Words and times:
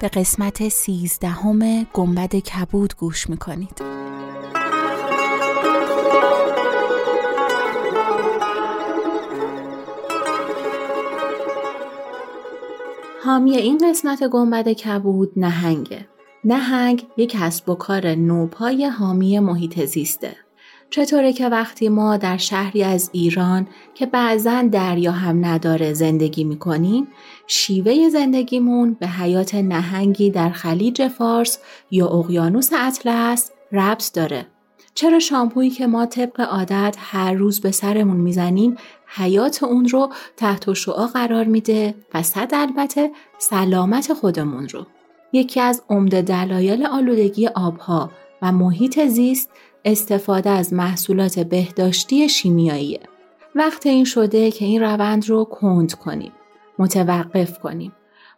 به 0.00 0.08
قسمت 0.08 0.68
سیزدهم 0.68 1.84
گنبد 1.84 2.36
کبود 2.36 2.96
گوش 2.96 3.30
می‌کنید. 3.30 3.82
حامی 13.24 13.56
این 13.56 13.90
قسمت 13.90 14.24
گنبد 14.28 14.68
کبود 14.68 15.32
نهنگه. 15.36 16.08
نهنگ 16.44 17.06
یک 17.16 17.30
کسب 17.30 17.68
و 17.68 17.74
کار 17.74 18.14
نوپای 18.14 18.84
حامی 18.84 19.38
محیط 19.38 19.84
زیسته. 19.84 20.43
چطوره 20.94 21.32
که 21.32 21.48
وقتی 21.48 21.88
ما 21.88 22.16
در 22.16 22.36
شهری 22.36 22.82
از 22.82 23.10
ایران 23.12 23.66
که 23.94 24.06
بعضا 24.06 24.62
دریا 24.62 25.12
هم 25.12 25.44
نداره 25.44 25.92
زندگی 25.92 26.44
می‌کنیم 26.44 27.08
شیوه 27.46 28.08
زندگیمون 28.08 28.96
به 29.00 29.06
حیات 29.06 29.54
نهنگی 29.54 30.30
در 30.30 30.50
خلیج 30.50 31.08
فارس 31.08 31.58
یا 31.90 32.06
اقیانوس 32.06 32.70
اطلس 32.72 33.50
ربط 33.72 34.12
داره. 34.12 34.46
چرا 34.94 35.18
شامپویی 35.18 35.70
که 35.70 35.86
ما 35.86 36.06
طبق 36.06 36.40
عادت 36.40 36.96
هر 36.98 37.32
روز 37.32 37.60
به 37.60 37.70
سرمون 37.70 38.16
می‌زنیم 38.16 38.76
حیات 39.06 39.62
اون 39.62 39.88
رو 39.88 40.12
تحت 40.36 40.72
شعا 40.72 41.06
قرار 41.06 41.44
میده 41.44 41.94
و 42.14 42.22
صد 42.22 42.50
البته 42.52 43.10
سلامت 43.38 44.12
خودمون 44.12 44.68
رو. 44.68 44.86
یکی 45.32 45.60
از 45.60 45.82
عمده 45.90 46.22
دلایل 46.22 46.86
آلودگی 46.86 47.46
آبها 47.46 48.10
و 48.42 48.52
محیط 48.52 49.06
زیست 49.06 49.50
استفاده 49.84 50.50
از 50.50 50.72
محصولات 50.72 51.38
بهداشتی 51.38 52.28
شیمیاییه. 52.28 53.00
وقت 53.54 53.86
این 53.86 54.04
شده 54.04 54.50
که 54.50 54.64
این 54.64 54.82
روند 54.82 55.28
رو 55.28 55.44
کند 55.44 55.94
کنیم. 55.94 56.32
متوقف 56.78 57.58
کنیم. 57.58 57.92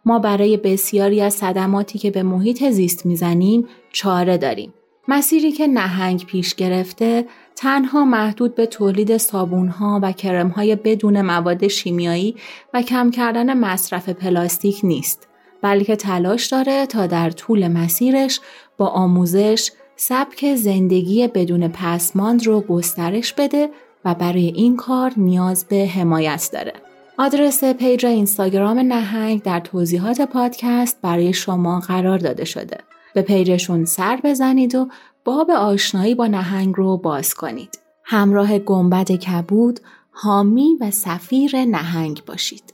ما 0.05 0.19
برای 0.19 0.57
بسیاری 0.57 1.21
از 1.21 1.33
صدماتی 1.33 1.99
که 1.99 2.11
به 2.11 2.23
محیط 2.23 2.69
زیست 2.69 3.05
می‌زنیم 3.05 3.67
چاره 3.91 4.37
داریم. 4.37 4.73
مسیری 5.07 5.51
که 5.51 5.67
نهنگ 5.67 6.25
پیش 6.25 6.55
گرفته 6.55 7.25
تنها 7.55 8.05
محدود 8.05 8.55
به 8.55 8.65
تولید 8.65 9.17
صابونها 9.17 9.99
و 10.03 10.11
کرمهای 10.11 10.75
بدون 10.75 11.21
مواد 11.21 11.67
شیمیایی 11.67 12.35
و 12.73 12.81
کم 12.81 13.11
کردن 13.11 13.57
مصرف 13.57 14.09
پلاستیک 14.09 14.79
نیست 14.83 15.27
بلکه 15.61 15.95
تلاش 15.95 16.45
داره 16.45 16.85
تا 16.85 17.07
در 17.07 17.29
طول 17.29 17.67
مسیرش 17.67 18.39
با 18.77 18.87
آموزش 18.87 19.71
سبک 19.99 20.55
زندگی 20.55 21.27
بدون 21.27 21.67
پسماند 21.67 22.47
رو 22.47 22.61
گسترش 22.61 23.33
بده 23.33 23.69
و 24.05 24.15
برای 24.15 24.47
این 24.47 24.75
کار 24.75 25.13
نیاز 25.17 25.65
به 25.65 25.75
حمایت 25.75 26.49
داره. 26.53 26.73
آدرس 27.17 27.63
پیج 27.63 28.05
اینستاگرام 28.05 28.79
نهنگ 28.79 29.41
در 29.43 29.59
توضیحات 29.59 30.21
پادکست 30.21 30.97
برای 31.01 31.33
شما 31.33 31.79
قرار 31.79 32.17
داده 32.17 32.45
شده. 32.45 32.77
به 33.13 33.21
پیجشون 33.21 33.85
سر 33.85 34.19
بزنید 34.23 34.75
و 34.75 34.87
باب 35.25 35.51
آشنایی 35.51 36.15
با 36.15 36.27
نهنگ 36.27 36.73
رو 36.77 36.97
باز 36.97 37.33
کنید. 37.33 37.79
همراه 38.03 38.59
گنبد 38.59 39.11
کبود، 39.11 39.79
حامی 40.11 40.77
و 40.81 40.91
سفیر 40.91 41.65
نهنگ 41.65 42.21
باشید. 42.25 42.73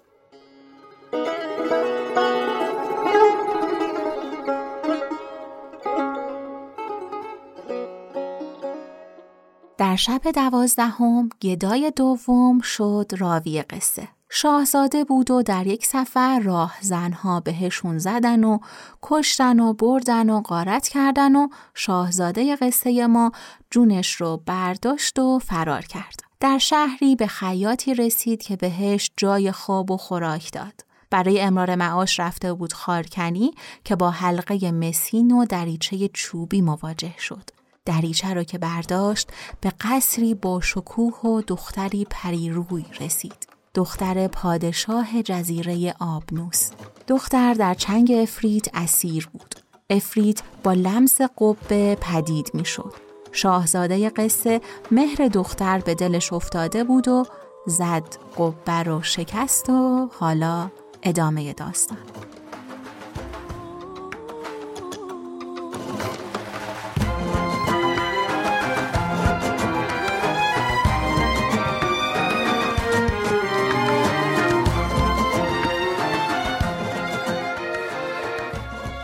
در 9.94 9.98
شب 9.98 10.32
دوازدهم 10.32 11.30
گدای 11.42 11.94
دوم 11.96 12.62
شد 12.62 13.12
راوی 13.18 13.62
قصه. 13.62 14.08
شاهزاده 14.30 15.04
بود 15.04 15.32
و 15.32 15.42
در 15.44 15.68
یک 15.68 15.86
سفر 15.86 16.40
راه 16.40 16.76
زنها 16.82 17.40
بهشون 17.40 17.98
زدن 17.98 18.44
و 18.44 18.60
کشتن 19.02 19.60
و 19.60 19.74
بردن 19.74 20.30
و 20.30 20.42
غارت 20.42 20.88
کردن 20.88 21.36
و 21.36 21.48
شاهزاده 21.74 22.56
قصه 22.56 23.08
ما 23.08 23.32
جونش 23.72 24.12
رو 24.14 24.42
برداشت 24.46 25.20
و 25.20 25.40
فرار 25.40 25.82
کرد. 25.82 26.24
در 26.40 26.58
شهری 26.58 27.16
به 27.16 27.28
خیاطی 27.28 27.94
رسید 27.94 28.44
که 28.44 28.56
بهش 28.56 29.12
جای 29.18 29.52
خواب 29.52 29.92
و 29.92 29.98
خوراک 29.98 30.52
داد. 30.52 30.86
برای 31.10 31.42
امرار 31.42 31.76
معاش 31.76 32.20
رفته 32.20 32.54
بود 32.54 32.74
خارکنی 32.74 33.52
که 33.84 33.96
با 33.96 34.12
حلقه 34.12 34.72
مسین 34.72 35.32
و 35.32 35.46
دریچه 35.46 36.08
چوبی 36.14 36.62
مواجه 36.62 37.14
شد. 37.18 37.63
دریچه 37.86 38.34
رو 38.34 38.44
که 38.44 38.58
برداشت 38.58 39.30
به 39.62 39.74
قصری 39.82 40.34
با 40.34 40.62
شکوه 40.62 41.20
و 41.20 41.42
دختری 41.42 42.08
پریروی 42.10 42.86
رسید. 43.00 43.48
دختر 43.74 44.28
پادشاه 44.28 45.24
جزیره 45.24 45.96
آبنوس. 46.00 46.70
دختر 47.08 47.54
در 47.54 47.74
چنگ 47.74 48.12
افریت 48.12 48.68
اسیر 48.74 49.30
بود. 49.34 49.56
افریت 49.90 50.42
با 50.64 50.74
لمس 50.74 51.22
قبه 51.22 51.98
پدید 52.02 52.52
می 52.54 52.66
شد. 52.66 52.94
شاهزاده 53.32 54.10
قصه 54.10 54.62
مهر 54.92 55.28
دختر 55.28 55.80
به 55.80 55.96
دلش 55.96 56.34
افتاده 56.34 56.84
بود 56.84 57.08
و 57.08 57.26
زد 57.68 58.18
قبه 58.38 58.84
رو 58.84 59.02
شکست 59.02 59.70
و 59.70 60.10
حالا 60.20 60.72
ادامه 61.04 61.54
داستان. 61.54 61.98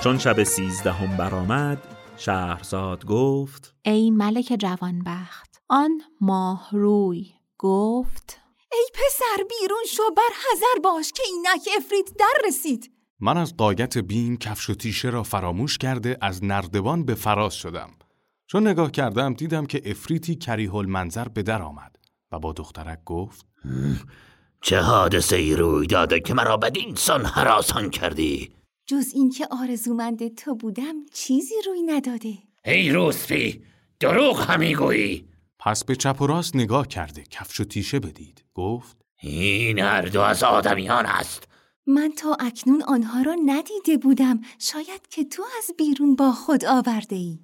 چون 0.03 0.17
شب 0.17 0.43
سیزدهم 0.43 1.17
برآمد 1.17 1.77
شهرزاد 2.17 3.05
گفت 3.05 3.75
ای 3.85 4.11
ملک 4.11 4.55
جوانبخت 4.59 5.61
آن 5.69 6.01
ماه 6.21 6.69
روی 6.71 7.25
گفت 7.57 8.39
ای 8.71 8.87
پسر 8.93 9.43
بیرون 9.49 9.83
شو 9.95 10.03
بر 10.17 10.23
حذر 10.23 10.81
باش 10.83 11.11
که 11.11 11.23
اینک 11.27 11.69
افرید 11.77 12.15
در 12.19 12.47
رسید. 12.47 12.91
من 13.19 13.37
از 13.37 13.57
قایت 13.57 13.97
بیم 13.97 14.37
کفش 14.37 14.69
و 14.69 14.73
تیشه 14.73 15.09
را 15.09 15.23
فراموش 15.23 15.77
کرده 15.77 16.17
از 16.21 16.43
نردبان 16.43 17.05
به 17.05 17.15
فراز 17.15 17.53
شدم. 17.53 17.89
چون 18.47 18.67
نگاه 18.67 18.91
کردم 18.91 19.33
دیدم 19.33 19.65
که 19.65 19.81
افریتی 19.85 20.35
کریه 20.35 20.75
المنظر 20.75 21.27
به 21.27 21.43
در 21.43 21.61
آمد 21.61 21.95
و 22.31 22.39
با 22.39 22.53
دخترک 22.53 22.99
گفت 23.05 23.45
چه 24.61 24.79
حادثه 24.79 25.35
ای 25.35 25.55
روی 25.55 25.87
داده 25.87 26.19
که 26.19 26.33
مرا 26.33 26.57
بدین 26.57 26.95
سان 26.95 27.25
حراسان 27.25 27.89
کردی؟ 27.89 28.58
جز 28.89 29.11
اینکه 29.13 29.47
آرزومند 29.51 30.35
تو 30.35 30.55
بودم 30.55 31.05
چیزی 31.13 31.53
روی 31.65 31.81
نداده. 31.81 32.33
ای 32.65 32.89
روسپی 32.89 33.61
دروغ 33.99 34.41
همی 34.49 34.75
گویی. 34.75 35.25
پس 35.59 35.83
به 35.83 35.95
چپ 35.95 36.21
و 36.21 36.27
راست 36.27 36.55
نگاه 36.55 36.87
کرده 36.87 37.23
کفش 37.23 37.59
و 37.59 37.63
تیشه 37.63 37.99
بدید. 37.99 38.43
گفت 38.53 38.97
این 39.21 39.79
هر 39.79 40.01
دو 40.01 40.21
از 40.21 40.43
آدمیان 40.43 41.05
است. 41.05 41.47
من 41.87 42.11
تا 42.17 42.37
اکنون 42.39 42.83
آنها 42.83 43.21
را 43.21 43.35
ندیده 43.45 43.97
بودم. 44.01 44.41
شاید 44.59 45.07
که 45.09 45.23
تو 45.23 45.43
از 45.57 45.71
بیرون 45.77 46.15
با 46.15 46.31
خود 46.31 46.65
آورده 46.65 47.15
ای 47.15 47.39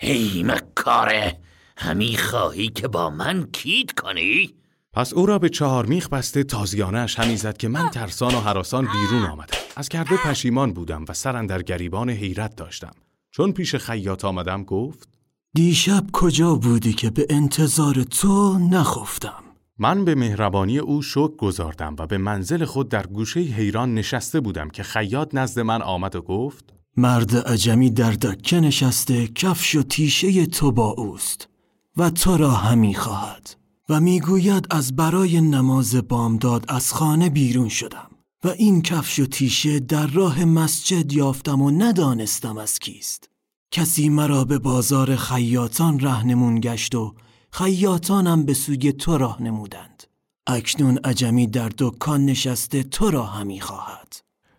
ای 0.00 0.42
مکاره 0.42 1.38
همی 1.76 2.16
خواهی 2.16 2.68
که 2.68 2.88
با 2.88 3.10
من 3.10 3.50
کید 3.52 3.92
کنی؟ 3.92 4.61
پس 4.94 5.12
او 5.12 5.26
را 5.26 5.38
به 5.38 5.48
چهار 5.48 5.86
میخ 5.86 6.08
بسته 6.08 6.44
تازیانش 6.44 7.18
همی 7.18 7.36
زد 7.36 7.56
که 7.56 7.68
من 7.68 7.90
ترسان 7.90 8.34
و 8.34 8.40
حراسان 8.40 8.88
بیرون 8.92 9.30
آمدم. 9.30 9.56
از 9.76 9.88
کرده 9.88 10.16
پشیمان 10.16 10.72
بودم 10.72 11.04
و 11.08 11.12
سرن 11.12 11.46
در 11.46 11.62
گریبان 11.62 12.10
حیرت 12.10 12.56
داشتم. 12.56 12.92
چون 13.30 13.52
پیش 13.52 13.74
خیاط 13.74 14.24
آمدم 14.24 14.64
گفت 14.64 15.08
دیشب 15.54 16.04
کجا 16.12 16.54
بودی 16.54 16.92
که 16.92 17.10
به 17.10 17.26
انتظار 17.30 17.94
تو 17.94 18.58
نخفتم؟ 18.58 19.42
من 19.78 20.04
به 20.04 20.14
مهربانی 20.14 20.78
او 20.78 21.02
شکر 21.02 21.36
گذاردم 21.36 21.96
و 21.98 22.06
به 22.06 22.18
منزل 22.18 22.64
خود 22.64 22.88
در 22.88 23.06
گوشه 23.06 23.40
حیران 23.40 23.94
نشسته 23.94 24.40
بودم 24.40 24.68
که 24.68 24.82
خیاط 24.82 25.34
نزد 25.34 25.60
من 25.60 25.82
آمد 25.82 26.16
و 26.16 26.22
گفت 26.22 26.64
مرد 26.96 27.36
عجمی 27.36 27.90
در 27.90 28.12
دکه 28.12 28.60
نشسته 28.60 29.26
کفش 29.26 29.74
و 29.74 29.82
تیشه 29.82 30.46
تو 30.46 30.72
با 30.72 30.88
اوست 30.90 31.48
و 31.96 32.10
تو 32.10 32.36
را 32.36 32.50
همی 32.50 32.94
خواهد. 32.94 33.61
و 33.92 34.00
می‌گوید 34.00 34.66
از 34.70 34.96
برای 34.96 35.40
نماز 35.40 35.94
بامداد 36.08 36.64
از 36.68 36.92
خانه 36.92 37.30
بیرون 37.30 37.68
شدم 37.68 38.10
و 38.44 38.48
این 38.48 38.82
کفش 38.82 39.18
و 39.18 39.26
تیشه 39.26 39.80
در 39.80 40.06
راه 40.06 40.44
مسجد 40.44 41.12
یافتم 41.12 41.62
و 41.62 41.70
ندانستم 41.70 42.58
از 42.58 42.78
کیست. 42.78 43.30
کسی 43.70 44.08
مرا 44.08 44.44
به 44.44 44.58
بازار 44.58 45.16
خیاطان 45.16 46.00
رهنمون 46.00 46.60
گشت 46.60 46.94
و 46.94 47.14
خیاطانم 47.50 48.44
به 48.44 48.54
سوی 48.54 48.92
تو 48.92 49.18
راه 49.18 49.42
نمودند. 49.42 50.02
اکنون 50.46 50.98
عجمی 51.04 51.46
در 51.46 51.70
دکان 51.78 52.26
نشسته 52.26 52.82
تو 52.82 53.10
را 53.10 53.26
همی 53.26 53.60
خواهد. 53.60 54.16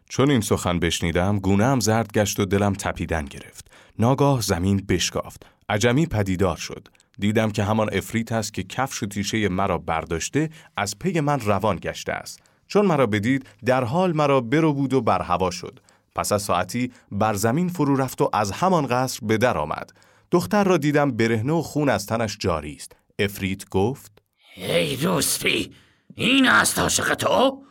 چون 0.10 0.32
این 0.32 0.42
سخن 0.42 0.80
بشنیدم 0.80 1.40
گونه‌ام 1.40 1.80
زرد 1.80 2.12
گشت 2.12 2.40
و 2.40 2.46
دلم 2.46 2.74
تپیدن 2.74 3.26
گرفت. 3.26 3.72
ناگاه 4.00 4.42
زمین 4.42 4.78
بشکافت. 4.90 5.46
عجمی 5.70 6.06
پدیدار 6.06 6.58
شد. 6.58 6.88
دیدم 7.19 7.51
که 7.51 7.63
همان 7.63 7.89
افریت 7.94 8.31
است 8.31 8.54
که 8.54 8.63
کفش 8.63 9.04
و 9.04 9.06
تیشه 9.06 9.50
مرا 9.50 9.77
برداشته 9.77 10.50
از 10.77 11.00
پی 11.00 11.19
من 11.19 11.39
روان 11.39 11.75
گشته 11.75 12.12
است. 12.12 12.39
چون 12.68 12.86
مرا 12.86 13.07
بدید 13.07 13.50
در 13.65 13.83
حال 13.83 14.13
مرا 14.13 14.42
برو 14.42 14.74
بود 14.74 14.94
و 14.94 15.01
بر 15.01 15.21
هوا 15.21 15.51
شد. 15.51 15.80
پس 16.15 16.31
از 16.31 16.42
ساعتی 16.42 16.92
بر 17.12 17.33
زمین 17.33 17.69
فرو 17.69 17.95
رفت 17.95 18.21
و 18.21 18.30
از 18.33 18.51
همان 18.51 18.88
قصر 18.88 19.19
به 19.24 19.38
در 19.38 19.57
آمد. 19.57 19.92
دختر 20.31 20.63
را 20.63 20.77
دیدم 20.77 21.12
برهنه 21.12 21.54
و 21.54 21.62
خون 21.62 21.89
از 21.89 22.06
تنش 22.06 22.38
جاری 22.39 22.75
است. 22.75 22.95
افریت 23.19 23.69
گفت 23.69 24.21
ای 24.56 24.95
دوستی 24.95 25.71
این 26.15 26.48
است 26.48 26.80
عاشق 26.80 27.13
تو؟ 27.13 27.63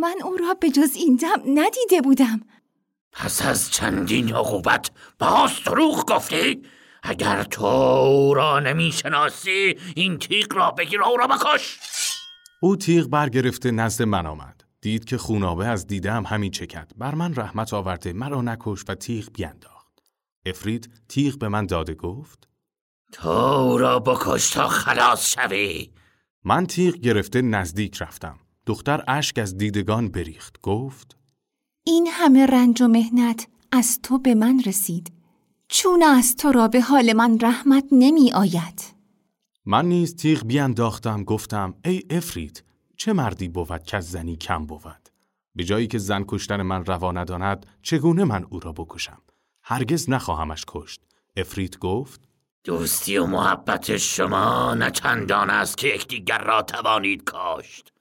من 0.00 0.14
او 0.24 0.36
را 0.36 0.54
به 0.60 0.70
جز 0.70 0.90
این 0.96 1.16
دم 1.16 1.42
ندیده 1.46 2.00
بودم. 2.04 2.40
پس 3.12 3.46
از 3.46 3.70
چندین 3.70 4.34
عقوبت 4.34 4.90
باز 5.18 5.50
دروغ 5.66 6.04
گفتی؟ 6.12 6.62
اگر 7.02 7.42
تو 7.42 7.64
او 7.64 8.34
را 8.34 8.60
نمی‌شناسی 8.60 9.76
این 9.94 10.18
تیغ 10.18 10.54
را 10.54 10.70
بگیر 10.70 11.02
و 11.02 11.04
او 11.04 11.16
را 11.16 11.26
بکش 11.26 11.78
او 12.60 12.76
تیغ 12.76 13.06
برگرفته 13.06 13.70
نزد 13.70 14.02
من 14.02 14.26
آمد. 14.26 14.64
دید 14.80 15.04
که 15.04 15.18
خونابه 15.18 15.66
از 15.66 15.86
دیدم 15.86 16.24
همین 16.26 16.50
چکد. 16.50 16.90
بر 16.96 17.14
من 17.14 17.34
رحمت 17.34 17.74
آورده 17.74 18.12
مرا 18.12 18.42
نکش 18.42 18.84
و 18.88 18.94
تیغ 18.94 19.28
بینداخت. 19.32 20.02
افرید 20.46 20.90
تیغ 21.08 21.38
به 21.38 21.48
من 21.48 21.66
داده 21.66 21.94
گفت 21.94 22.48
تو 23.12 23.28
او 23.28 23.78
را 23.78 23.98
بکش 23.98 24.50
تا 24.50 24.68
خلاص 24.68 25.34
شوی! 25.34 25.90
من 26.44 26.66
تیغ 26.66 26.94
گرفته 26.94 27.42
نزدیک 27.42 28.02
رفتم. 28.02 28.38
دختر 28.66 29.04
اشک 29.08 29.38
از 29.38 29.56
دیدگان 29.56 30.08
بریخت. 30.08 30.60
گفت 30.62 31.16
این 31.84 32.08
همه 32.10 32.46
رنج 32.46 32.82
و 32.82 32.88
مهنت 32.88 33.48
از 33.72 34.00
تو 34.02 34.18
به 34.18 34.34
من 34.34 34.62
رسید. 34.66 35.17
چون 35.68 36.02
از 36.02 36.36
تو 36.36 36.52
را 36.52 36.68
به 36.68 36.80
حال 36.80 37.12
من 37.12 37.38
رحمت 37.42 37.84
نمی 37.92 38.32
آید. 38.32 38.82
من 39.66 39.84
نیز 39.84 40.16
تیغ 40.16 40.44
بیانداختم 40.44 41.24
گفتم 41.24 41.74
ای 41.84 42.02
افرید 42.10 42.64
چه 42.96 43.12
مردی 43.12 43.48
بود 43.48 43.82
که 43.82 43.96
از 43.96 44.10
زنی 44.10 44.36
کم 44.36 44.66
بود؟ 44.66 45.08
به 45.54 45.64
جایی 45.64 45.86
که 45.86 45.98
زن 45.98 46.24
کشتن 46.28 46.62
من 46.62 46.84
روا 46.84 47.12
نداند 47.12 47.66
چگونه 47.82 48.24
من 48.24 48.46
او 48.50 48.60
را 48.60 48.72
بکشم؟ 48.72 49.22
هرگز 49.62 50.10
نخواهمش 50.10 50.64
کشت. 50.68 51.00
افرید 51.36 51.78
گفت 51.78 52.20
دوستی 52.64 53.18
و 53.18 53.26
محبت 53.26 53.96
شما 53.96 54.74
نه 54.74 54.90
چندان 54.90 55.50
است 55.50 55.78
که 55.78 55.88
یکدیگر 55.88 56.38
را 56.38 56.62
توانید 56.62 57.24
کاشت. 57.24 57.92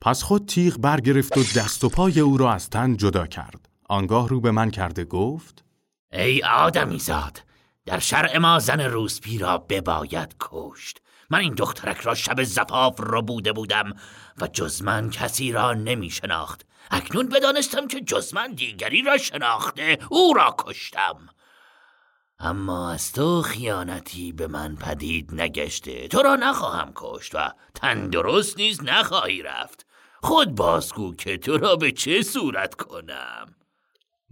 پس 0.00 0.22
خود 0.22 0.46
تیغ 0.46 0.78
برگرفت 0.78 1.38
و 1.38 1.40
دست 1.40 1.84
و 1.84 1.88
پای 1.88 2.20
او 2.20 2.36
را 2.36 2.52
از 2.52 2.70
تن 2.70 2.96
جدا 2.96 3.26
کرد. 3.26 3.68
آنگاه 3.88 4.28
رو 4.28 4.40
به 4.40 4.50
من 4.50 4.70
کرده 4.70 5.04
گفت 5.04 5.61
ای 6.12 6.42
آدمی 6.42 6.98
زاد 6.98 7.42
در 7.86 7.98
شرع 7.98 8.38
ما 8.38 8.58
زن 8.58 8.80
روسپی 8.80 9.38
را 9.38 9.58
بباید 9.58 10.36
کشت. 10.40 11.02
من 11.30 11.38
این 11.38 11.54
دخترک 11.54 12.00
را 12.00 12.14
شب 12.14 12.42
زفاف 12.42 12.94
را 12.98 13.20
بوده 13.20 13.52
بودم 13.52 13.92
و 14.40 14.46
جز 14.46 14.82
من 14.82 15.10
کسی 15.10 15.52
را 15.52 15.74
نمی 15.74 16.10
شناخت. 16.10 16.66
اکنون 16.90 17.28
بدانستم 17.28 17.88
که 17.88 18.00
جز 18.00 18.34
من 18.34 18.52
دیگری 18.52 19.02
را 19.02 19.18
شناخته 19.18 19.98
او 20.10 20.34
را 20.34 20.54
کشتم. 20.58 21.28
اما 22.38 22.90
از 22.92 23.12
تو 23.12 23.42
خیانتی 23.42 24.32
به 24.32 24.46
من 24.46 24.76
پدید 24.76 25.30
نگشته. 25.32 26.08
تو 26.08 26.22
را 26.22 26.36
نخواهم 26.36 26.92
کشت 26.94 27.34
و 27.34 27.52
تندرست 27.74 28.58
نیز 28.58 28.82
نخواهی 28.84 29.42
رفت. 29.42 29.86
خود 30.22 30.54
بازگو 30.54 31.14
که 31.14 31.38
تو 31.38 31.58
را 31.58 31.76
به 31.76 31.92
چه 31.92 32.22
صورت 32.22 32.74
کنم؟ 32.74 33.54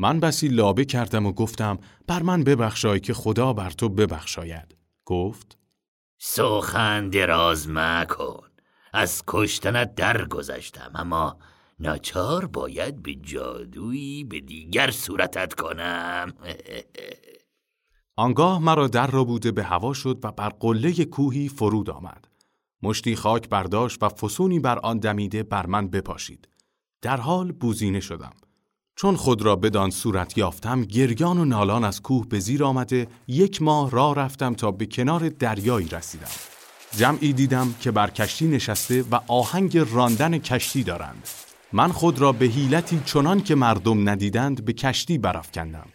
من 0.00 0.20
بسی 0.20 0.48
لابه 0.48 0.84
کردم 0.84 1.26
و 1.26 1.32
گفتم 1.32 1.78
بر 2.06 2.22
من 2.22 2.44
ببخشای 2.44 3.00
که 3.00 3.14
خدا 3.14 3.52
بر 3.52 3.70
تو 3.70 3.88
ببخشاید. 3.88 4.76
گفت 5.04 5.58
سخن 6.18 7.08
دراز 7.08 7.68
مکن. 7.68 8.48
از 8.92 9.22
کشتنت 9.26 9.94
درگذشتم 9.94 10.90
اما 10.94 11.38
ناچار 11.78 12.46
باید 12.46 13.02
به 13.02 13.14
جادویی 13.14 14.24
به 14.24 14.40
دیگر 14.40 14.90
صورتت 14.90 15.54
کنم. 15.54 16.32
آنگاه 18.16 18.58
مرا 18.58 18.88
در 18.88 19.06
را 19.06 19.24
بوده 19.24 19.52
به 19.52 19.62
هوا 19.62 19.92
شد 19.92 20.18
و 20.22 20.32
بر 20.32 20.48
قله 20.48 21.04
کوهی 21.04 21.48
فرود 21.48 21.90
آمد. 21.90 22.28
مشتی 22.82 23.16
خاک 23.16 23.48
برداشت 23.48 24.02
و 24.02 24.08
فسونی 24.08 24.60
بر 24.60 24.78
آن 24.78 24.98
دمیده 24.98 25.42
بر 25.42 25.66
من 25.66 25.88
بپاشید. 25.88 26.48
در 27.02 27.16
حال 27.16 27.52
بوزینه 27.52 28.00
شدم. 28.00 28.32
چون 28.96 29.16
خود 29.16 29.42
را 29.42 29.56
بدان 29.56 29.90
صورت 29.90 30.38
یافتم 30.38 30.84
گریان 30.84 31.38
و 31.38 31.44
نالان 31.44 31.84
از 31.84 32.02
کوه 32.02 32.26
به 32.28 32.40
زیر 32.40 32.64
آمده 32.64 33.06
یک 33.28 33.62
ماه 33.62 33.90
راه 33.90 34.14
رفتم 34.14 34.54
تا 34.54 34.70
به 34.70 34.86
کنار 34.86 35.28
دریایی 35.28 35.88
رسیدم. 35.88 36.26
جمعی 36.96 37.32
دیدم 37.32 37.74
که 37.80 37.90
بر 37.90 38.10
کشتی 38.10 38.48
نشسته 38.48 39.04
و 39.10 39.20
آهنگ 39.26 39.78
راندن 39.78 40.38
کشتی 40.38 40.82
دارند. 40.82 41.28
من 41.72 41.92
خود 41.92 42.18
را 42.18 42.32
به 42.32 42.46
حیلتی 42.46 43.00
چنان 43.04 43.42
که 43.42 43.54
مردم 43.54 44.08
ندیدند 44.08 44.64
به 44.64 44.72
کشتی 44.72 45.18
برافکندم. 45.18 45.86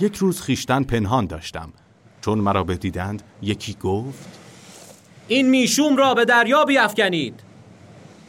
یک 0.00 0.16
روز 0.16 0.40
خیشتن 0.40 0.82
پنهان 0.82 1.26
داشتم. 1.26 1.72
چون 2.20 2.38
مرا 2.38 2.64
بدیدند 2.64 3.22
یکی 3.42 3.74
گفت 3.74 4.38
این 5.28 5.50
می‌شوم 5.50 5.96
را 5.96 6.14
به 6.14 6.24
دریا 6.24 6.64
بیافکنید. 6.64 7.40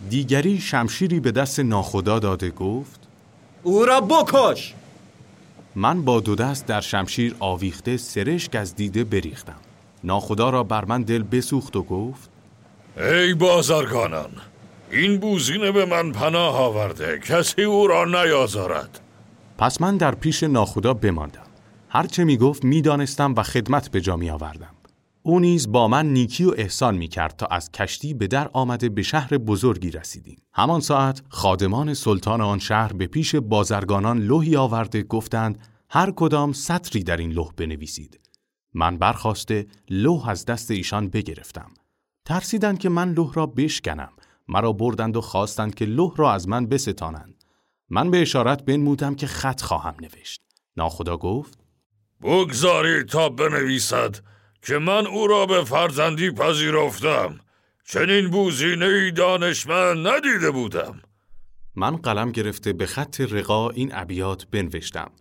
دیگری 0.09 0.59
شمشیری 0.59 1.19
به 1.19 1.31
دست 1.31 1.59
ناخدا 1.59 2.19
داده 2.19 2.49
گفت 2.49 3.02
او 3.63 3.85
را 3.85 4.01
بکش! 4.01 4.73
من 5.75 6.01
با 6.01 6.19
دو 6.19 6.35
دست 6.35 6.65
در 6.65 6.81
شمشیر 6.81 7.35
آویخته 7.39 7.97
سرشک 7.97 8.55
از 8.55 8.75
دیده 8.75 9.03
بریختم. 9.03 9.55
ناخدا 10.03 10.49
را 10.49 10.63
بر 10.63 10.85
من 10.85 11.03
دل 11.03 11.23
بسوخت 11.23 11.75
و 11.75 11.83
گفت 11.83 12.29
ای 12.97 13.33
بازرگانان 13.33 14.31
این 14.91 15.19
بوزینه 15.19 15.71
به 15.71 15.85
من 15.85 16.11
پناه 16.11 16.57
آورده 16.57 17.19
کسی 17.19 17.63
او 17.63 17.87
را 17.87 18.05
نیازارد. 18.05 18.99
پس 19.57 19.81
من 19.81 19.97
در 19.97 20.15
پیش 20.15 20.43
ناخدا 20.43 20.93
بماندم. 20.93 21.43
هرچه 21.89 22.23
می 22.23 22.37
گفت 22.37 22.65
می 22.65 22.81
دانستم 22.81 23.33
و 23.37 23.43
خدمت 23.43 23.91
به 23.91 24.01
جا 24.01 24.15
می 24.15 24.29
آوردم 24.29 24.69
او 25.25 25.39
نیز 25.39 25.71
با 25.71 25.87
من 25.87 26.05
نیکی 26.13 26.45
و 26.45 26.53
احسان 26.57 26.97
می 26.97 27.07
کرد 27.07 27.35
تا 27.35 27.45
از 27.45 27.71
کشتی 27.71 28.13
به 28.13 28.27
در 28.27 28.49
آمده 28.53 28.89
به 28.89 29.03
شهر 29.03 29.37
بزرگی 29.37 29.91
رسیدیم. 29.91 30.41
همان 30.53 30.79
ساعت 30.79 31.21
خادمان 31.29 31.93
سلطان 31.93 32.41
آن 32.41 32.59
شهر 32.59 32.93
به 32.93 33.07
پیش 33.07 33.35
بازرگانان 33.35 34.19
لوحی 34.19 34.55
آورده 34.55 35.03
گفتند 35.03 35.67
هر 35.89 36.11
کدام 36.11 36.53
سطری 36.53 37.03
در 37.03 37.17
این 37.17 37.31
لوح 37.31 37.51
بنویسید. 37.57 38.19
من 38.73 38.97
برخواسته 38.97 39.67
لوح 39.89 40.29
از 40.29 40.45
دست 40.45 40.71
ایشان 40.71 41.09
بگرفتم. 41.09 41.71
ترسیدند 42.25 42.79
که 42.79 42.89
من 42.89 43.13
لوح 43.13 43.33
را 43.33 43.45
بشکنم. 43.45 44.11
مرا 44.47 44.73
بردند 44.73 45.17
و 45.17 45.21
خواستند 45.21 45.75
که 45.75 45.85
لوح 45.85 46.13
را 46.15 46.33
از 46.33 46.47
من 46.47 46.65
بستانند. 46.65 47.43
من 47.89 48.11
به 48.11 48.21
اشارت 48.21 48.65
بنمودم 48.65 49.15
که 49.15 49.27
خط 49.27 49.61
خواهم 49.61 49.95
نوشت. 50.01 50.41
ناخدا 50.77 51.17
گفت 51.17 51.59
بگذارید 52.21 53.05
تا 53.05 53.29
بنویسد 53.29 54.32
که 54.65 54.77
من 54.77 55.07
او 55.07 55.27
را 55.27 55.45
به 55.45 55.63
فرزندی 55.63 56.31
پذیرفتم. 56.31 57.39
چنین 57.85 58.29
بوزینه 58.29 58.85
ای 58.85 59.11
دانشمند 59.11 60.07
ندیده 60.07 60.51
بودم. 60.51 61.01
من 61.75 61.95
قلم 61.95 62.31
گرفته 62.31 62.73
به 62.73 62.85
خط 62.85 63.21
رقا 63.21 63.69
این 63.69 63.91
ابیات 63.93 64.47
بنوشتم. 64.51 65.11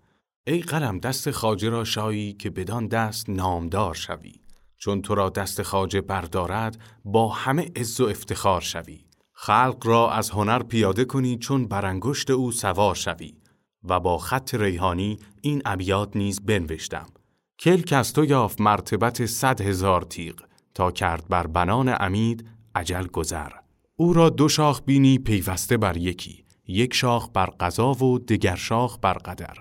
ای 0.46 0.60
قلم 0.60 0.98
دست 0.98 1.30
خاجه 1.30 1.68
را 1.68 1.84
شایی 1.84 2.32
که 2.32 2.50
بدان 2.50 2.86
دست 2.86 3.30
نامدار 3.30 3.94
شوی. 3.94 4.32
چون 4.78 5.02
تو 5.02 5.14
را 5.14 5.28
دست 5.28 5.62
خاجه 5.62 6.00
بردارد 6.00 6.78
با 7.04 7.28
همه 7.28 7.70
عز 7.76 8.00
و 8.00 8.04
افتخار 8.04 8.60
شوی. 8.60 9.04
خلق 9.32 9.86
را 9.86 10.12
از 10.12 10.30
هنر 10.30 10.62
پیاده 10.62 11.04
کنی 11.04 11.38
چون 11.38 11.68
برانگشت 11.68 12.30
او 12.30 12.52
سوار 12.52 12.94
شوی. 12.94 13.34
و 13.84 14.00
با 14.00 14.18
خط 14.18 14.54
ریحانی 14.54 15.18
این 15.42 15.62
ابیات 15.64 16.16
نیز 16.16 16.40
بنوشتم. 16.40 17.06
کلک 17.62 17.92
از 17.92 18.12
تو 18.12 18.24
یافت 18.24 18.60
مرتبت 18.60 19.26
صد 19.26 19.60
هزار 19.60 20.02
تیغ 20.02 20.34
تا 20.74 20.90
کرد 20.90 21.28
بر 21.28 21.46
بنان 21.46 21.96
امید 22.00 22.48
عجل 22.74 23.06
گذر. 23.06 23.52
او 23.96 24.12
را 24.12 24.30
دو 24.30 24.48
شاخ 24.48 24.82
بینی 24.86 25.18
پیوسته 25.18 25.76
بر 25.76 25.96
یکی 25.96 26.44
یک 26.66 26.94
شاخ 26.94 27.28
بر 27.34 27.46
قضا 27.46 27.92
و 27.92 28.18
دگر 28.18 28.54
شاخ 28.54 28.98
بر 28.98 29.12
قدر. 29.12 29.54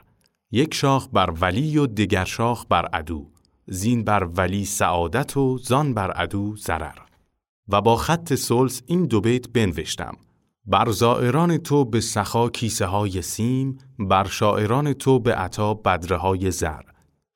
یک 0.52 0.74
شاخ 0.74 1.08
بر 1.14 1.34
ولی 1.42 1.78
و 1.78 1.88
دگر 1.88 2.26
شاخ 2.26 2.66
بر 2.70 2.86
عدو. 2.86 3.32
زین 3.68 4.04
بر 4.04 4.24
ولی 4.24 4.66
سعادت 4.66 5.38
و 5.38 5.58
زان 5.58 5.94
بر 5.94 6.12
عدو 6.12 6.56
ضرر. 6.56 6.98
و 7.68 7.82
با 7.82 7.96
خط 7.96 8.34
سلس 8.34 8.82
این 8.86 9.06
دو 9.06 9.22
بیت 9.22 9.50
بنوشتم. 9.50 10.18
بر 10.66 10.92
زائران 10.92 11.58
تو 11.58 11.86
به 11.86 12.02
سخا 12.02 12.50
کیسه 12.50 12.86
های 12.86 13.22
سیم 13.22 13.78
بر 14.00 14.28
شاعران 14.28 14.94
تو 14.94 15.20
به 15.20 15.36
عطا 15.36 15.74
بدره 15.74 16.18
های 16.18 16.52
زر. 16.52 16.91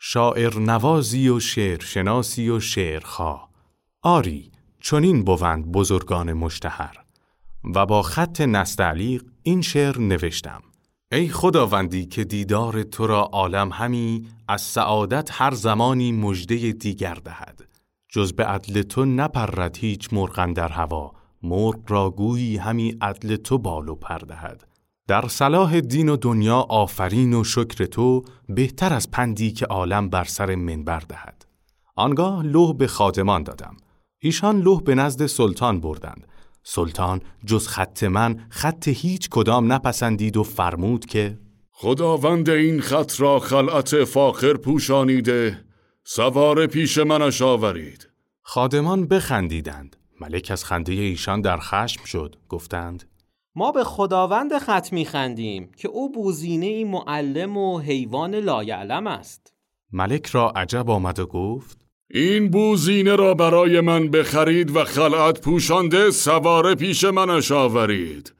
شاعر 0.07 0.59
نوازی 0.59 1.29
و 1.29 1.39
شعر 1.39 1.81
شناسی 1.83 2.49
و 2.49 2.59
شعرخواه 2.59 3.49
آری 4.01 4.51
چنین 4.81 5.23
بوند 5.23 5.71
بزرگان 5.71 6.33
مشتهر. 6.33 6.97
و 7.75 7.85
با 7.85 8.01
خط 8.01 8.41
نستعلیق 8.41 9.23
این 9.43 9.61
شعر 9.61 9.99
نوشتم. 9.99 10.61
ای 11.11 11.29
خداوندی 11.29 12.05
که 12.05 12.23
دیدار 12.23 12.83
تو 12.83 13.07
را 13.07 13.21
عالم 13.21 13.69
همی 13.71 14.27
از 14.47 14.61
سعادت 14.61 15.29
هر 15.31 15.53
زمانی 15.53 16.11
مژده 16.11 16.71
دیگر 16.71 17.15
دهد. 17.15 17.67
جز 18.09 18.33
به 18.33 18.45
عدل 18.45 18.81
تو 18.81 19.05
نپرد 19.05 19.77
هیچ 19.77 20.13
مرغن 20.13 20.53
در 20.53 20.69
هوا. 20.69 21.11
مرغ 21.43 21.79
را 21.87 22.09
گویی 22.09 22.57
همی 22.57 22.97
عدل 23.01 23.35
تو 23.35 23.57
بالو 23.57 23.95
پردهد 23.95 24.67
در 25.07 25.27
صلاح 25.27 25.79
دین 25.79 26.09
و 26.09 26.17
دنیا 26.17 26.57
آفرین 26.57 27.33
و 27.33 27.43
شکر 27.43 27.85
تو 27.85 28.23
بهتر 28.49 28.93
از 28.93 29.11
پندی 29.11 29.51
که 29.51 29.65
عالم 29.65 30.09
بر 30.09 30.23
سر 30.23 30.55
منبر 30.55 30.99
دهد. 30.99 31.45
آنگاه 31.95 32.43
لوح 32.43 32.77
به 32.77 32.87
خادمان 32.87 33.43
دادم. 33.43 33.77
ایشان 34.19 34.59
لوح 34.61 34.81
به 34.81 34.95
نزد 34.95 35.25
سلطان 35.25 35.79
بردند. 35.79 36.27
سلطان 36.63 37.21
جز 37.45 37.67
خط 37.67 38.03
من 38.03 38.45
خط 38.49 38.87
هیچ 38.87 39.29
کدام 39.29 39.73
نپسندید 39.73 40.37
و 40.37 40.43
فرمود 40.43 41.05
که 41.05 41.37
خداوند 41.71 42.49
این 42.49 42.81
خط 42.81 43.21
را 43.21 43.39
خلعت 43.39 44.03
فاخر 44.03 44.53
پوشانیده 44.53 45.65
سوار 46.03 46.67
پیش 46.67 46.97
منش 46.97 47.41
آورید. 47.41 48.09
خادمان 48.41 49.07
بخندیدند. 49.07 49.95
ملک 50.21 50.47
از 50.51 50.65
خنده 50.65 50.93
ایشان 50.93 51.41
در 51.41 51.57
خشم 51.57 52.05
شد. 52.05 52.35
گفتند 52.49 53.03
ما 53.57 53.71
به 53.71 53.83
خداوند 53.83 54.57
خط 54.57 54.93
میخندیم 54.93 55.71
که 55.77 55.87
او 55.87 56.11
بوزینه 56.11 56.85
معلم 56.85 57.57
و 57.57 57.79
حیوان 57.79 58.35
لایعلم 58.35 59.07
است. 59.07 59.53
ملک 59.91 60.25
را 60.25 60.49
عجب 60.49 60.89
آمد 60.89 61.19
و 61.19 61.25
گفت 61.25 61.87
این 62.09 62.49
بوزینه 62.49 63.15
را 63.15 63.33
برای 63.33 63.81
من 63.81 64.07
بخرید 64.07 64.75
و 64.75 64.83
خلعت 64.83 65.41
پوشانده 65.41 66.11
سواره 66.11 66.75
پیش 66.75 67.03
منش 67.03 67.51
آورید. 67.51 68.33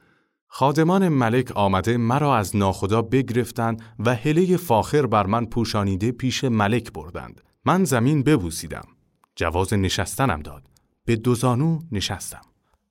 خادمان 0.46 1.08
ملک 1.08 1.52
آمده 1.56 1.96
مرا 1.96 2.36
از 2.36 2.56
ناخدا 2.56 3.02
بگرفتند 3.02 3.82
و 3.98 4.14
هله 4.14 4.56
فاخر 4.56 5.06
بر 5.06 5.26
من 5.26 5.46
پوشانیده 5.46 6.12
پیش 6.12 6.44
ملک 6.44 6.92
بردند. 6.92 7.40
من 7.64 7.84
زمین 7.84 8.22
ببوسیدم. 8.22 8.84
جواز 9.36 9.74
نشستنم 9.74 10.42
داد. 10.42 10.62
به 11.04 11.16
دوزانو 11.16 11.78
نشستم. 11.92 12.40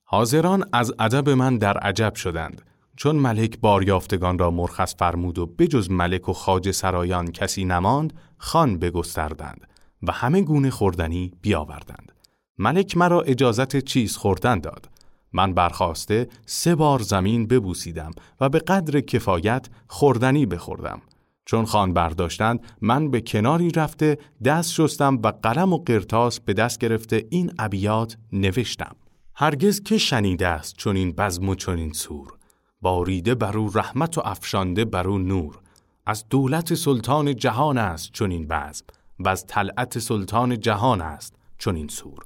حاضران 0.07 0.63
از 0.73 0.93
ادب 0.99 1.29
من 1.29 1.57
در 1.57 1.77
عجب 1.77 2.15
شدند 2.15 2.61
چون 2.95 3.15
ملک 3.15 3.59
باریافتگان 3.59 4.39
را 4.39 4.51
مرخص 4.51 4.95
فرمود 4.95 5.39
و 5.39 5.45
بجز 5.45 5.89
ملک 5.89 6.29
و 6.29 6.33
خاج 6.33 6.71
سرایان 6.71 7.31
کسی 7.31 7.65
نماند 7.65 8.13
خان 8.37 8.79
بگستردند 8.79 9.67
و 10.03 10.11
همه 10.11 10.41
گونه 10.41 10.69
خوردنی 10.69 11.31
بیاوردند. 11.41 12.11
ملک 12.57 12.97
مرا 12.97 13.21
اجازت 13.21 13.77
چیز 13.77 14.17
خوردن 14.17 14.59
داد. 14.59 14.89
من 15.33 15.53
برخواسته 15.53 16.27
سه 16.45 16.75
بار 16.75 16.99
زمین 16.99 17.47
ببوسیدم 17.47 18.11
و 18.41 18.49
به 18.49 18.59
قدر 18.59 18.99
کفایت 19.01 19.69
خوردنی 19.87 20.45
بخوردم. 20.45 21.01
چون 21.45 21.65
خان 21.65 21.93
برداشتند 21.93 22.59
من 22.81 23.11
به 23.11 23.21
کناری 23.21 23.69
رفته 23.69 24.17
دست 24.45 24.73
شستم 24.73 25.19
و 25.23 25.31
قلم 25.43 25.73
و 25.73 25.77
قرتاس 25.77 26.39
به 26.39 26.53
دست 26.53 26.79
گرفته 26.79 27.25
این 27.29 27.51
ابیات 27.59 28.17
نوشتم. 28.33 28.95
هرگز 29.37 29.81
که 29.83 29.97
شنیده 29.97 30.47
است 30.47 30.75
چون 30.77 30.95
این 30.95 31.11
بزم 31.11 31.49
و 31.49 31.55
این 31.67 31.93
سور 31.93 32.37
باریده 32.81 33.35
بر 33.35 33.57
او 33.57 33.71
رحمت 33.73 34.17
و 34.17 34.21
افشانده 34.25 34.85
بر 34.85 35.07
او 35.07 35.17
نور. 35.17 35.59
از 36.05 36.25
دولت 36.29 36.73
سلطان 36.73 37.35
جهان 37.35 37.77
است 37.77 38.11
چون 38.11 38.31
این 38.31 38.47
بزم 38.47 38.85
و 39.19 39.29
از 39.29 39.47
طلعت 39.47 39.99
سلطان 39.99 40.59
جهان 40.59 41.01
است 41.01 41.35
چون 41.57 41.75
این 41.75 41.87
سور. 41.87 42.19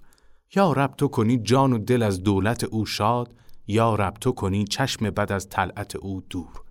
یا 0.55 0.71
رب 0.71 0.93
تو 0.97 1.07
کنی 1.07 1.37
جان 1.37 1.73
و 1.73 1.77
دل 1.77 2.03
از 2.03 2.23
دولت 2.23 2.63
او 2.63 2.85
شاد 2.85 3.35
یا 3.67 3.95
رب 3.95 4.13
تو 4.13 4.31
کنی 4.31 4.63
چشم 4.63 5.09
بد 5.09 5.31
از 5.31 5.49
طلعت 5.49 5.95
او 5.95 6.21
دور. 6.29 6.63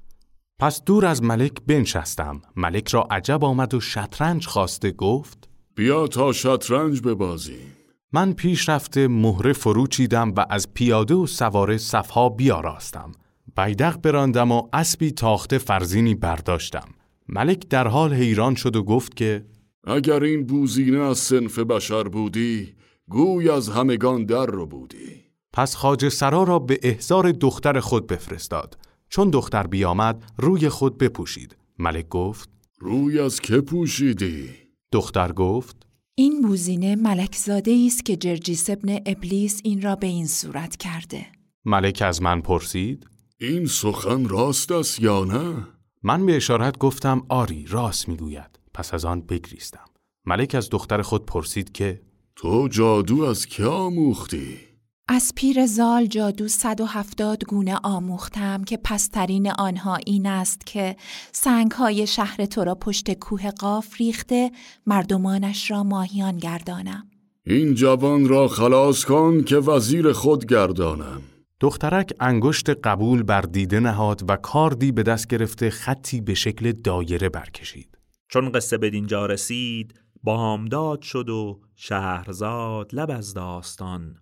پس 0.59 0.85
دور 0.85 1.07
از 1.07 1.23
ملک 1.23 1.53
بنشستم 1.67 2.43
ملک 2.57 2.89
را 2.89 3.03
عجب 3.11 3.45
آمد 3.45 3.75
و 3.75 3.81
شطرنج 3.81 4.47
خواسته 4.47 4.91
گفت 4.91 5.49
بیا 5.75 6.07
تا 6.07 6.33
شطرنج 6.33 7.03
ببازیم. 7.03 7.78
من 8.13 8.33
پیش 8.33 8.69
رفته 8.69 9.09
مهره 9.09 9.53
فرو 9.53 9.87
چیدم 9.87 10.33
و 10.37 10.47
از 10.51 10.75
پیاده 10.75 11.15
و 11.15 11.27
سواره 11.27 11.77
صفها 11.77 12.29
بیاراستم. 12.29 13.13
بیدق 13.57 14.01
براندم 14.01 14.53
و 14.53 14.69
اسبی 14.73 15.11
تاخته 15.11 15.59
فرزینی 15.59 16.15
برداشتم. 16.15 16.89
ملک 17.29 17.69
در 17.69 17.89
حال 17.89 18.15
حیران 18.15 18.55
شد 18.55 18.77
و 18.77 18.83
گفت 18.83 19.17
که 19.17 19.45
اگر 19.85 20.23
این 20.23 20.47
بوزینه 20.47 20.99
از 20.99 21.19
سنف 21.19 21.59
بشر 21.59 22.03
بودی 22.03 22.75
گوی 23.09 23.51
از 23.51 23.69
همگان 23.69 24.25
در 24.25 24.47
رو 24.47 24.67
بودی. 24.67 25.25
پس 25.53 25.77
خاج 25.77 26.09
سرا 26.09 26.43
را 26.43 26.59
به 26.59 26.79
احزار 26.83 27.33
دختر 27.33 27.81
خود 27.81 28.07
بفرستاد. 28.07 28.79
چون 29.09 29.31
دختر 29.31 29.67
بیامد 29.67 30.33
روی 30.37 30.69
خود 30.69 30.99
بپوشید. 30.99 31.57
ملک 31.79 32.09
گفت 32.09 32.51
روی 32.81 33.21
از 33.21 33.41
که 33.41 33.61
پوشیدی؟ 33.61 34.51
دختر 34.93 35.33
گفت 35.33 35.88
این 36.21 36.43
بوزینه 36.43 36.97
ملکزاده 36.97 37.85
است 37.87 38.05
که 38.05 38.17
جرجیس 38.17 38.71
ابن 38.71 38.99
ابلیس 39.07 39.61
این 39.65 39.83
را 39.83 39.97
به 39.97 40.07
این 40.07 40.27
صورت 40.27 40.77
کرده 40.77 41.27
ملک 41.65 42.03
از 42.07 42.23
من 42.23 42.41
پرسید 42.41 43.07
این 43.41 43.67
سخن 43.67 44.29
راست 44.29 44.73
است 44.73 45.01
یا 45.01 45.25
نه؟ 45.25 45.67
من 46.03 46.27
به 46.27 46.37
اشارت 46.37 46.79
گفتم 46.79 47.23
آری 47.29 47.67
راست 47.69 48.09
می‌گوید 48.09 48.59
پس 48.75 48.95
از 48.95 49.05
آن 49.05 49.21
بگریستم 49.21 49.85
ملک 50.27 50.55
از 50.55 50.71
دختر 50.71 51.03
خود 51.03 51.27
پرسید 51.27 51.73
که 51.73 52.01
تو 52.37 52.69
جادو 52.69 53.23
از 53.23 53.47
که 53.47 53.65
آموختی؟ 53.65 54.68
از 55.11 55.33
پیر 55.37 55.67
زال 55.67 56.07
جادو 56.07 56.49
170 56.49 57.45
گونه 57.45 57.79
آموختم 57.83 58.65
که 58.65 58.77
پسترین 58.85 59.51
آنها 59.51 59.99
این 60.07 60.27
است 60.27 60.67
که 60.67 60.97
سنگهای 61.33 62.07
شهر 62.07 62.47
تو 62.47 62.65
را 62.65 62.75
پشت 62.75 63.13
کوه 63.13 63.51
قاف 63.51 63.97
ریخته 64.01 64.51
مردمانش 64.87 65.71
را 65.71 65.83
ماهیان 65.83 66.37
گردانم. 66.37 67.11
این 67.47 67.75
جوان 67.75 68.29
را 68.29 68.49
خلاص 68.49 69.05
کن 69.05 69.43
که 69.43 69.57
وزیر 69.57 70.13
خود 70.13 70.47
گردانم. 70.47 71.23
دخترک 71.61 72.13
انگشت 72.21 72.71
قبول 72.71 73.23
بر 73.23 73.41
دیده 73.41 73.81
نهاد 73.81 74.23
و 74.29 74.37
کاردی 74.37 74.93
به 74.93 75.03
دست 75.03 75.27
گرفته 75.27 75.71
خطی 75.71 76.21
به 76.21 76.35
شکل 76.35 76.73
دایره 76.73 77.29
برکشید. 77.29 77.99
چون 78.29 78.53
قصه 78.53 78.79
به 78.79 78.91
دینجا 78.91 79.27
رسید 79.27 80.01
بامداد 80.23 81.03
شد 81.03 81.29
و 81.29 81.61
شهرزاد 81.77 82.95
لب 82.95 83.11
از 83.11 83.35
داستان 83.35 84.17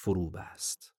فرو 0.00 0.30
بست 0.30 0.92